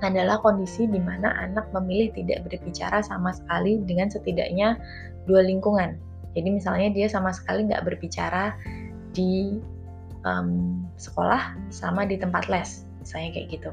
adalah 0.01 0.41
kondisi 0.41 0.89
di 0.89 0.97
mana 0.97 1.33
anak 1.37 1.69
memilih 1.77 2.09
tidak 2.17 2.49
berbicara 2.49 3.05
sama 3.05 3.37
sekali 3.37 3.81
dengan 3.85 4.09
setidaknya 4.09 4.81
dua 5.29 5.45
lingkungan. 5.45 6.01
Jadi 6.33 6.49
misalnya 6.49 6.89
dia 6.95 7.07
sama 7.11 7.35
sekali 7.35 7.69
nggak 7.69 7.85
berbicara 7.85 8.55
di 9.13 9.59
um, 10.25 10.81
sekolah 10.97 11.59
sama 11.69 12.07
di 12.07 12.17
tempat 12.17 12.47
les, 12.49 12.87
misalnya 13.03 13.35
kayak 13.37 13.49
gitu. 13.61 13.71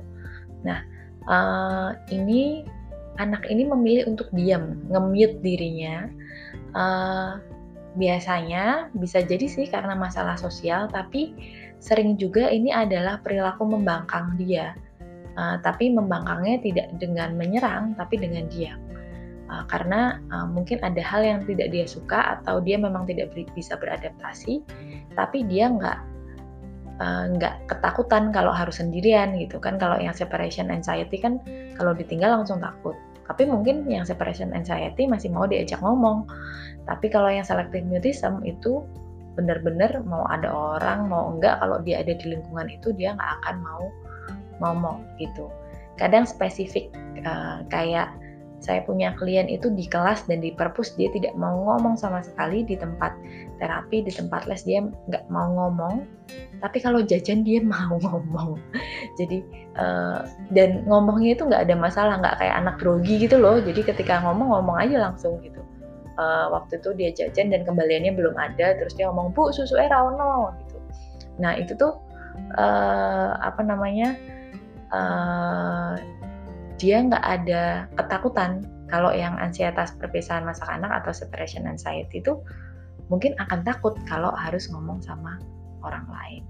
Nah, 0.66 0.82
uh, 1.28 1.96
ini 2.10 2.66
anak 3.22 3.46
ini 3.52 3.68
memilih 3.68 4.10
untuk 4.10 4.32
diam, 4.34 4.80
nge-mute 4.90 5.40
dirinya. 5.44 6.08
Uh, 6.76 7.40
biasanya 7.98 8.94
bisa 8.94 9.26
jadi 9.26 9.50
sih 9.50 9.66
karena 9.70 9.98
masalah 9.98 10.38
sosial, 10.38 10.86
tapi 10.92 11.34
sering 11.78 12.18
juga 12.18 12.50
ini 12.50 12.74
adalah 12.74 13.22
perilaku 13.22 13.66
membangkang 13.66 14.38
dia 14.38 14.74
uh, 15.38 15.56
tapi 15.62 15.94
membangkangnya 15.94 16.58
tidak 16.66 16.88
dengan 16.98 17.38
menyerang 17.38 17.94
tapi 17.96 18.18
dengan 18.18 18.50
diam 18.50 18.82
uh, 19.48 19.64
karena 19.70 20.18
uh, 20.34 20.50
mungkin 20.50 20.82
ada 20.82 21.00
hal 21.00 21.22
yang 21.22 21.40
tidak 21.46 21.70
dia 21.70 21.86
suka 21.86 22.42
atau 22.42 22.60
dia 22.60 22.82
memang 22.82 23.06
tidak 23.06 23.32
bisa 23.54 23.78
beradaptasi 23.78 24.66
tapi 25.14 25.46
dia 25.46 25.70
nggak 25.70 26.02
eee, 26.98 27.24
nggak 27.38 27.70
ketakutan 27.70 28.30
kalau 28.34 28.52
harus 28.52 28.82
sendirian 28.82 29.38
gitu 29.38 29.58
kan. 29.62 29.78
Kalau 29.82 29.98
yang 29.98 30.14
separation 30.14 30.70
anxiety 30.74 31.18
kan 31.22 31.40
kalau 31.78 31.94
ditinggal 31.94 32.42
langsung 32.42 32.62
takut. 32.62 32.98
Tapi 33.28 33.44
mungkin 33.44 33.84
yang 33.92 34.08
separation 34.08 34.56
anxiety 34.56 35.04
masih 35.06 35.30
mau 35.30 35.46
diajak 35.46 35.84
ngomong. 35.84 36.26
Tapi 36.88 37.12
kalau 37.12 37.28
yang 37.28 37.44
selective 37.44 37.84
mutism 37.84 38.40
itu 38.48 38.88
benar-benar 39.38 40.02
mau 40.08 40.26
ada 40.34 40.50
orang 40.50 41.06
mau 41.06 41.30
enggak 41.30 41.62
kalau 41.62 41.78
dia 41.86 42.02
ada 42.02 42.18
di 42.18 42.26
lingkungan 42.26 42.66
itu 42.74 42.90
dia 42.98 43.14
nggak 43.14 43.32
akan 43.44 43.56
mau 43.62 43.84
ngomong 44.64 45.06
gitu. 45.22 45.52
Kadang 46.00 46.26
spesifik 46.26 46.90
uh, 47.22 47.62
kayak 47.70 48.10
saya 48.58 48.82
punya 48.82 49.14
klien 49.14 49.46
itu 49.46 49.70
di 49.70 49.86
kelas 49.86 50.26
dan 50.26 50.42
di 50.42 50.50
perpus 50.50 50.98
dia 50.98 51.14
tidak 51.14 51.38
mau 51.38 51.54
ngomong 51.54 51.94
sama 51.94 52.26
sekali 52.26 52.66
di 52.66 52.74
tempat 52.74 53.14
terapi 53.62 54.02
di 54.02 54.10
tempat 54.10 54.50
les 54.50 54.66
dia 54.66 54.82
nggak 54.82 55.30
mau 55.30 55.46
ngomong. 55.54 56.10
Tapi 56.58 56.78
kalau 56.82 57.06
jajan 57.06 57.46
dia 57.46 57.62
mau 57.62 58.02
ngomong. 58.06 58.58
Jadi 59.16 59.46
uh, 59.78 60.26
dan 60.50 60.82
ngomongnya 60.90 61.38
itu 61.38 61.44
nggak 61.46 61.70
ada 61.70 61.76
masalah 61.78 62.18
nggak 62.18 62.36
kayak 62.42 62.56
anak 62.58 62.76
grogi 62.82 63.22
gitu 63.22 63.38
loh. 63.38 63.62
Jadi 63.62 63.86
ketika 63.86 64.26
ngomong 64.26 64.50
ngomong 64.50 64.78
aja 64.82 65.06
langsung 65.06 65.38
gitu. 65.46 65.62
Uh, 66.18 66.50
waktu 66.50 66.82
itu 66.82 66.90
dia 66.98 67.10
jajan 67.14 67.54
dan 67.54 67.62
kembaliannya 67.62 68.10
belum 68.18 68.34
ada 68.42 68.74
terus 68.74 68.98
dia 68.98 69.06
ngomong 69.06 69.38
bu 69.38 69.54
susu 69.54 69.78
era 69.78 70.02
ono 70.02 70.50
gitu. 70.66 70.78
Nah 71.38 71.54
itu 71.62 71.78
tuh 71.78 71.94
uh, 72.58 73.38
apa 73.38 73.62
namanya 73.62 74.18
uh, 74.90 75.94
dia 76.78 77.02
nggak 77.02 77.26
ada 77.26 77.90
ketakutan 77.98 78.66
kalau 78.88 79.12
yang 79.12 79.36
ansietas 79.42 79.98
perpisahan 79.98 80.46
masa 80.46 80.64
anak 80.70 81.04
atau 81.04 81.12
separation 81.12 81.68
anxiety 81.68 82.24
itu 82.24 82.40
mungkin 83.12 83.36
akan 83.42 83.66
takut 83.66 83.98
kalau 84.08 84.32
harus 84.38 84.70
ngomong 84.72 85.02
sama 85.04 85.42
orang 85.84 86.06
lain. 86.08 86.44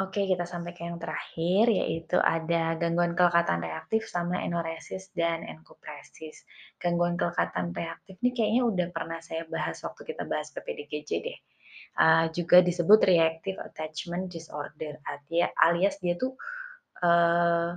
Oke, 0.00 0.24
kita 0.24 0.48
sampai 0.48 0.72
ke 0.72 0.88
yang 0.88 0.96
terakhir, 0.96 1.68
yaitu 1.68 2.16
ada 2.16 2.72
gangguan 2.80 3.12
kelekatan 3.12 3.60
reaktif 3.60 4.08
sama 4.08 4.40
enoresis 4.40 5.12
dan 5.12 5.44
enkopresis. 5.44 6.48
Gangguan 6.80 7.20
kelekatan 7.20 7.68
reaktif 7.76 8.16
ini 8.24 8.32
kayaknya 8.32 8.62
udah 8.64 8.88
pernah 8.96 9.20
saya 9.20 9.44
bahas 9.52 9.76
waktu 9.84 10.08
kita 10.08 10.24
bahas 10.24 10.48
PPDGJ 10.56 11.10
deh. 11.20 11.38
Uh, 12.00 12.32
juga 12.32 12.64
disebut 12.64 12.96
reactive 13.04 13.60
attachment 13.60 14.32
disorder 14.32 14.96
alias 15.58 15.98
dia 16.00 16.14
tuh 16.16 16.32
uh, 17.02 17.76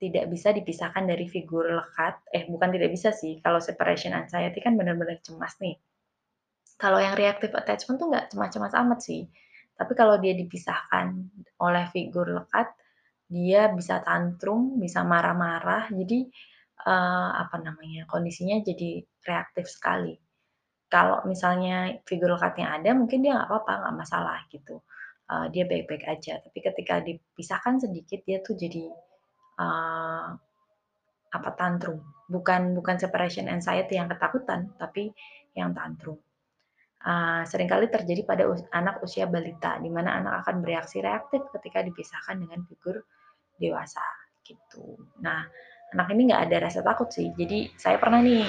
tidak 0.00 0.32
bisa 0.32 0.56
dipisahkan 0.56 1.04
dari 1.04 1.26
figur 1.28 1.68
lekat 1.68 2.16
eh 2.32 2.48
bukan 2.48 2.70
tidak 2.70 2.94
bisa 2.94 3.10
sih 3.12 3.42
kalau 3.44 3.60
separation 3.60 4.16
anxiety 4.16 4.64
kan 4.64 4.72
benar-benar 4.72 5.20
cemas 5.20 5.52
nih. 5.60 5.76
Kalau 6.80 6.96
yang 6.96 7.12
reactive 7.12 7.52
attachment 7.52 8.00
tuh 8.00 8.08
nggak 8.08 8.32
cemas-cemas 8.32 8.72
amat 8.72 9.04
sih 9.04 9.28
tapi 9.82 9.98
kalau 9.98 10.22
dia 10.22 10.38
dipisahkan 10.38 11.18
oleh 11.58 11.84
figur 11.90 12.30
lekat 12.30 12.70
dia 13.26 13.66
bisa 13.74 13.98
tantrum 14.06 14.78
bisa 14.78 15.02
marah-marah 15.02 15.90
jadi 15.90 16.30
uh, 16.86 17.30
apa 17.42 17.58
namanya 17.58 18.06
kondisinya 18.06 18.62
jadi 18.62 19.02
reaktif 19.26 19.66
sekali 19.66 20.14
kalau 20.92 21.24
misalnya 21.24 22.04
figur 22.04 22.36
lekatnya 22.36 22.76
ada 22.76 22.92
mungkin 22.92 23.24
dia 23.24 23.32
nggak 23.32 23.48
apa-apa, 23.48 23.72
nggak 23.80 23.96
masalah 23.96 24.38
gitu, 24.52 24.84
uh, 25.32 25.48
dia 25.48 25.64
baik-baik 25.64 26.04
aja. 26.04 26.36
Tapi 26.44 26.58
ketika 26.60 27.00
dipisahkan 27.00 27.80
sedikit 27.80 28.20
dia 28.28 28.44
tuh 28.44 28.52
jadi, 28.60 28.92
uh, 29.56 30.36
apa, 31.32 31.50
tantrum. 31.56 32.04
Bukan 32.28 32.76
bukan 32.76 33.00
separation 33.00 33.48
anxiety 33.48 33.96
yang 33.96 34.12
ketakutan, 34.12 34.68
tapi 34.76 35.16
yang 35.56 35.72
tantrum. 35.72 36.20
Uh, 37.02 37.42
sering 37.50 37.66
kali 37.66 37.90
terjadi 37.90 38.22
pada 38.22 38.46
us 38.46 38.62
anak 38.70 39.02
usia 39.02 39.26
balita, 39.26 39.74
di 39.82 39.90
mana 39.90 40.22
anak 40.22 40.46
akan 40.46 40.62
bereaksi 40.62 41.02
reaktif 41.02 41.42
ketika 41.50 41.82
dipisahkan 41.82 42.38
dengan 42.38 42.62
figur 42.62 43.02
dewasa, 43.58 44.06
gitu. 44.46 45.02
Nah 45.18 45.42
anak 45.98 46.14
ini 46.14 46.30
nggak 46.30 46.46
ada 46.46 46.56
rasa 46.70 46.78
takut 46.86 47.10
sih. 47.10 47.34
Jadi 47.34 47.74
saya 47.74 47.98
pernah 47.98 48.22
nih 48.22 48.46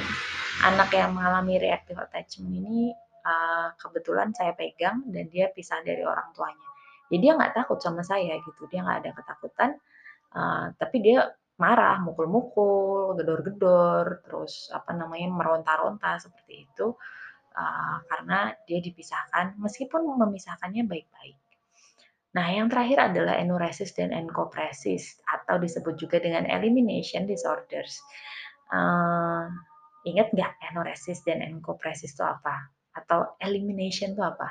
anak 0.69 0.93
yang 0.93 1.17
mengalami 1.17 1.57
reactive 1.57 1.97
attachment 1.97 2.53
ini 2.53 2.93
uh, 3.25 3.73
kebetulan 3.73 4.29
saya 4.37 4.53
pegang 4.53 5.01
dan 5.09 5.33
dia 5.33 5.49
pisah 5.49 5.81
dari 5.81 6.05
orang 6.05 6.29
tuanya. 6.37 6.69
Jadi 7.09 7.19
dia 7.25 7.33
nggak 7.33 7.57
takut 7.57 7.81
sama 7.81 8.05
saya 8.05 8.37
gitu, 8.37 8.69
dia 8.69 8.85
nggak 8.85 9.01
ada 9.01 9.11
ketakutan, 9.17 9.69
uh, 10.37 10.69
tapi 10.77 11.01
dia 11.01 11.25
marah, 11.57 11.97
mukul-mukul, 12.05 13.17
gedor-gedor, 13.17 14.21
terus 14.29 14.69
apa 14.69 14.93
namanya 14.93 15.29
meronta-ronta 15.29 16.21
seperti 16.21 16.69
itu 16.69 16.93
uh, 17.53 17.97
karena 18.09 18.53
dia 18.65 18.81
dipisahkan, 18.81 19.57
meskipun 19.61 20.03
memisahkannya 20.17 20.83
baik-baik. 20.89 21.37
Nah, 22.33 22.49
yang 22.49 22.65
terakhir 22.65 23.13
adalah 23.13 23.37
enuresis 23.37 23.93
dan 23.93 24.09
enkopresis 24.09 25.21
atau 25.29 25.61
disebut 25.61 26.01
juga 26.01 26.17
dengan 26.17 26.49
elimination 26.49 27.29
disorders. 27.29 28.01
Uh, 28.73 29.53
ingat 30.09 30.33
nggak 30.33 30.51
enuresis 30.73 31.21
dan 31.21 31.45
enkopresis 31.45 32.17
itu 32.17 32.25
apa? 32.25 32.73
Atau 32.97 33.37
elimination 33.37 34.17
itu 34.17 34.23
apa? 34.25 34.49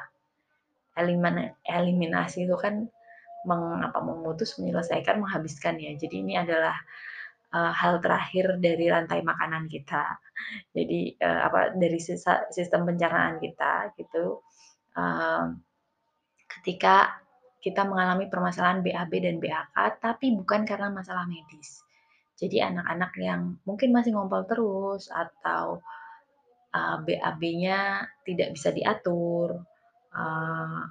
Elimin 0.94 1.50
eliminasi 1.66 2.46
itu 2.46 2.54
kan 2.54 2.86
meng, 3.48 3.82
apa, 3.82 3.98
memutus, 3.98 4.54
menyelesaikan, 4.62 5.18
menghabiskan 5.18 5.74
ya. 5.82 5.90
Jadi 5.98 6.22
ini 6.22 6.38
adalah 6.38 6.78
uh, 7.52 7.72
hal 7.72 8.00
terakhir 8.00 8.58
dari 8.58 8.88
rantai 8.88 9.20
makanan 9.20 9.68
kita. 9.68 10.18
Jadi 10.72 11.16
uh, 11.20 11.40
apa 11.46 11.76
dari 11.76 12.00
sisa, 12.00 12.48
sistem 12.48 12.88
pencernaan 12.88 13.38
kita 13.38 13.92
gitu. 14.00 14.40
Uh, 14.96 15.56
ketika 16.48 17.22
kita 17.62 17.86
mengalami 17.86 18.26
permasalahan 18.26 18.82
BAB 18.82 19.12
dan 19.22 19.36
BAK, 19.38 20.02
tapi 20.02 20.34
bukan 20.34 20.66
karena 20.66 20.90
masalah 20.90 21.24
medis. 21.30 21.86
Jadi 22.34 22.58
anak-anak 22.58 23.12
yang 23.22 23.54
mungkin 23.62 23.94
masih 23.94 24.18
ngompol 24.18 24.42
terus 24.50 25.06
atau 25.06 25.78
uh, 26.74 26.96
BAB-nya 27.06 28.10
tidak 28.26 28.58
bisa 28.58 28.74
diatur, 28.74 29.62
uh, 30.10 30.82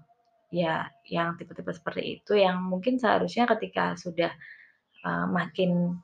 ya 0.52 0.88
yang 1.08 1.40
tipe-tipe 1.40 1.72
seperti 1.72 2.20
itu 2.20 2.36
yang 2.36 2.60
mungkin 2.60 3.00
seharusnya 3.00 3.48
ketika 3.56 3.96
sudah 3.96 4.32
uh, 5.08 5.28
makin 5.28 6.00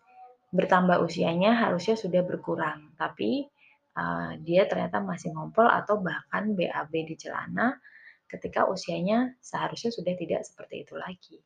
bertambah 0.57 0.97
usianya 1.05 1.53
harusnya 1.53 1.93
sudah 1.93 2.25
berkurang, 2.25 2.89
tapi 2.97 3.45
uh, 3.93 4.33
dia 4.41 4.65
ternyata 4.65 4.97
masih 4.97 5.29
ngompol 5.37 5.69
atau 5.69 6.01
bahkan 6.01 6.57
BAB 6.57 6.93
di 7.05 7.13
celana 7.13 7.77
ketika 8.25 8.65
usianya 8.65 9.37
seharusnya 9.37 9.93
sudah 9.93 10.17
tidak 10.17 10.41
seperti 10.41 10.81
itu 10.81 10.97
lagi. 10.97 11.37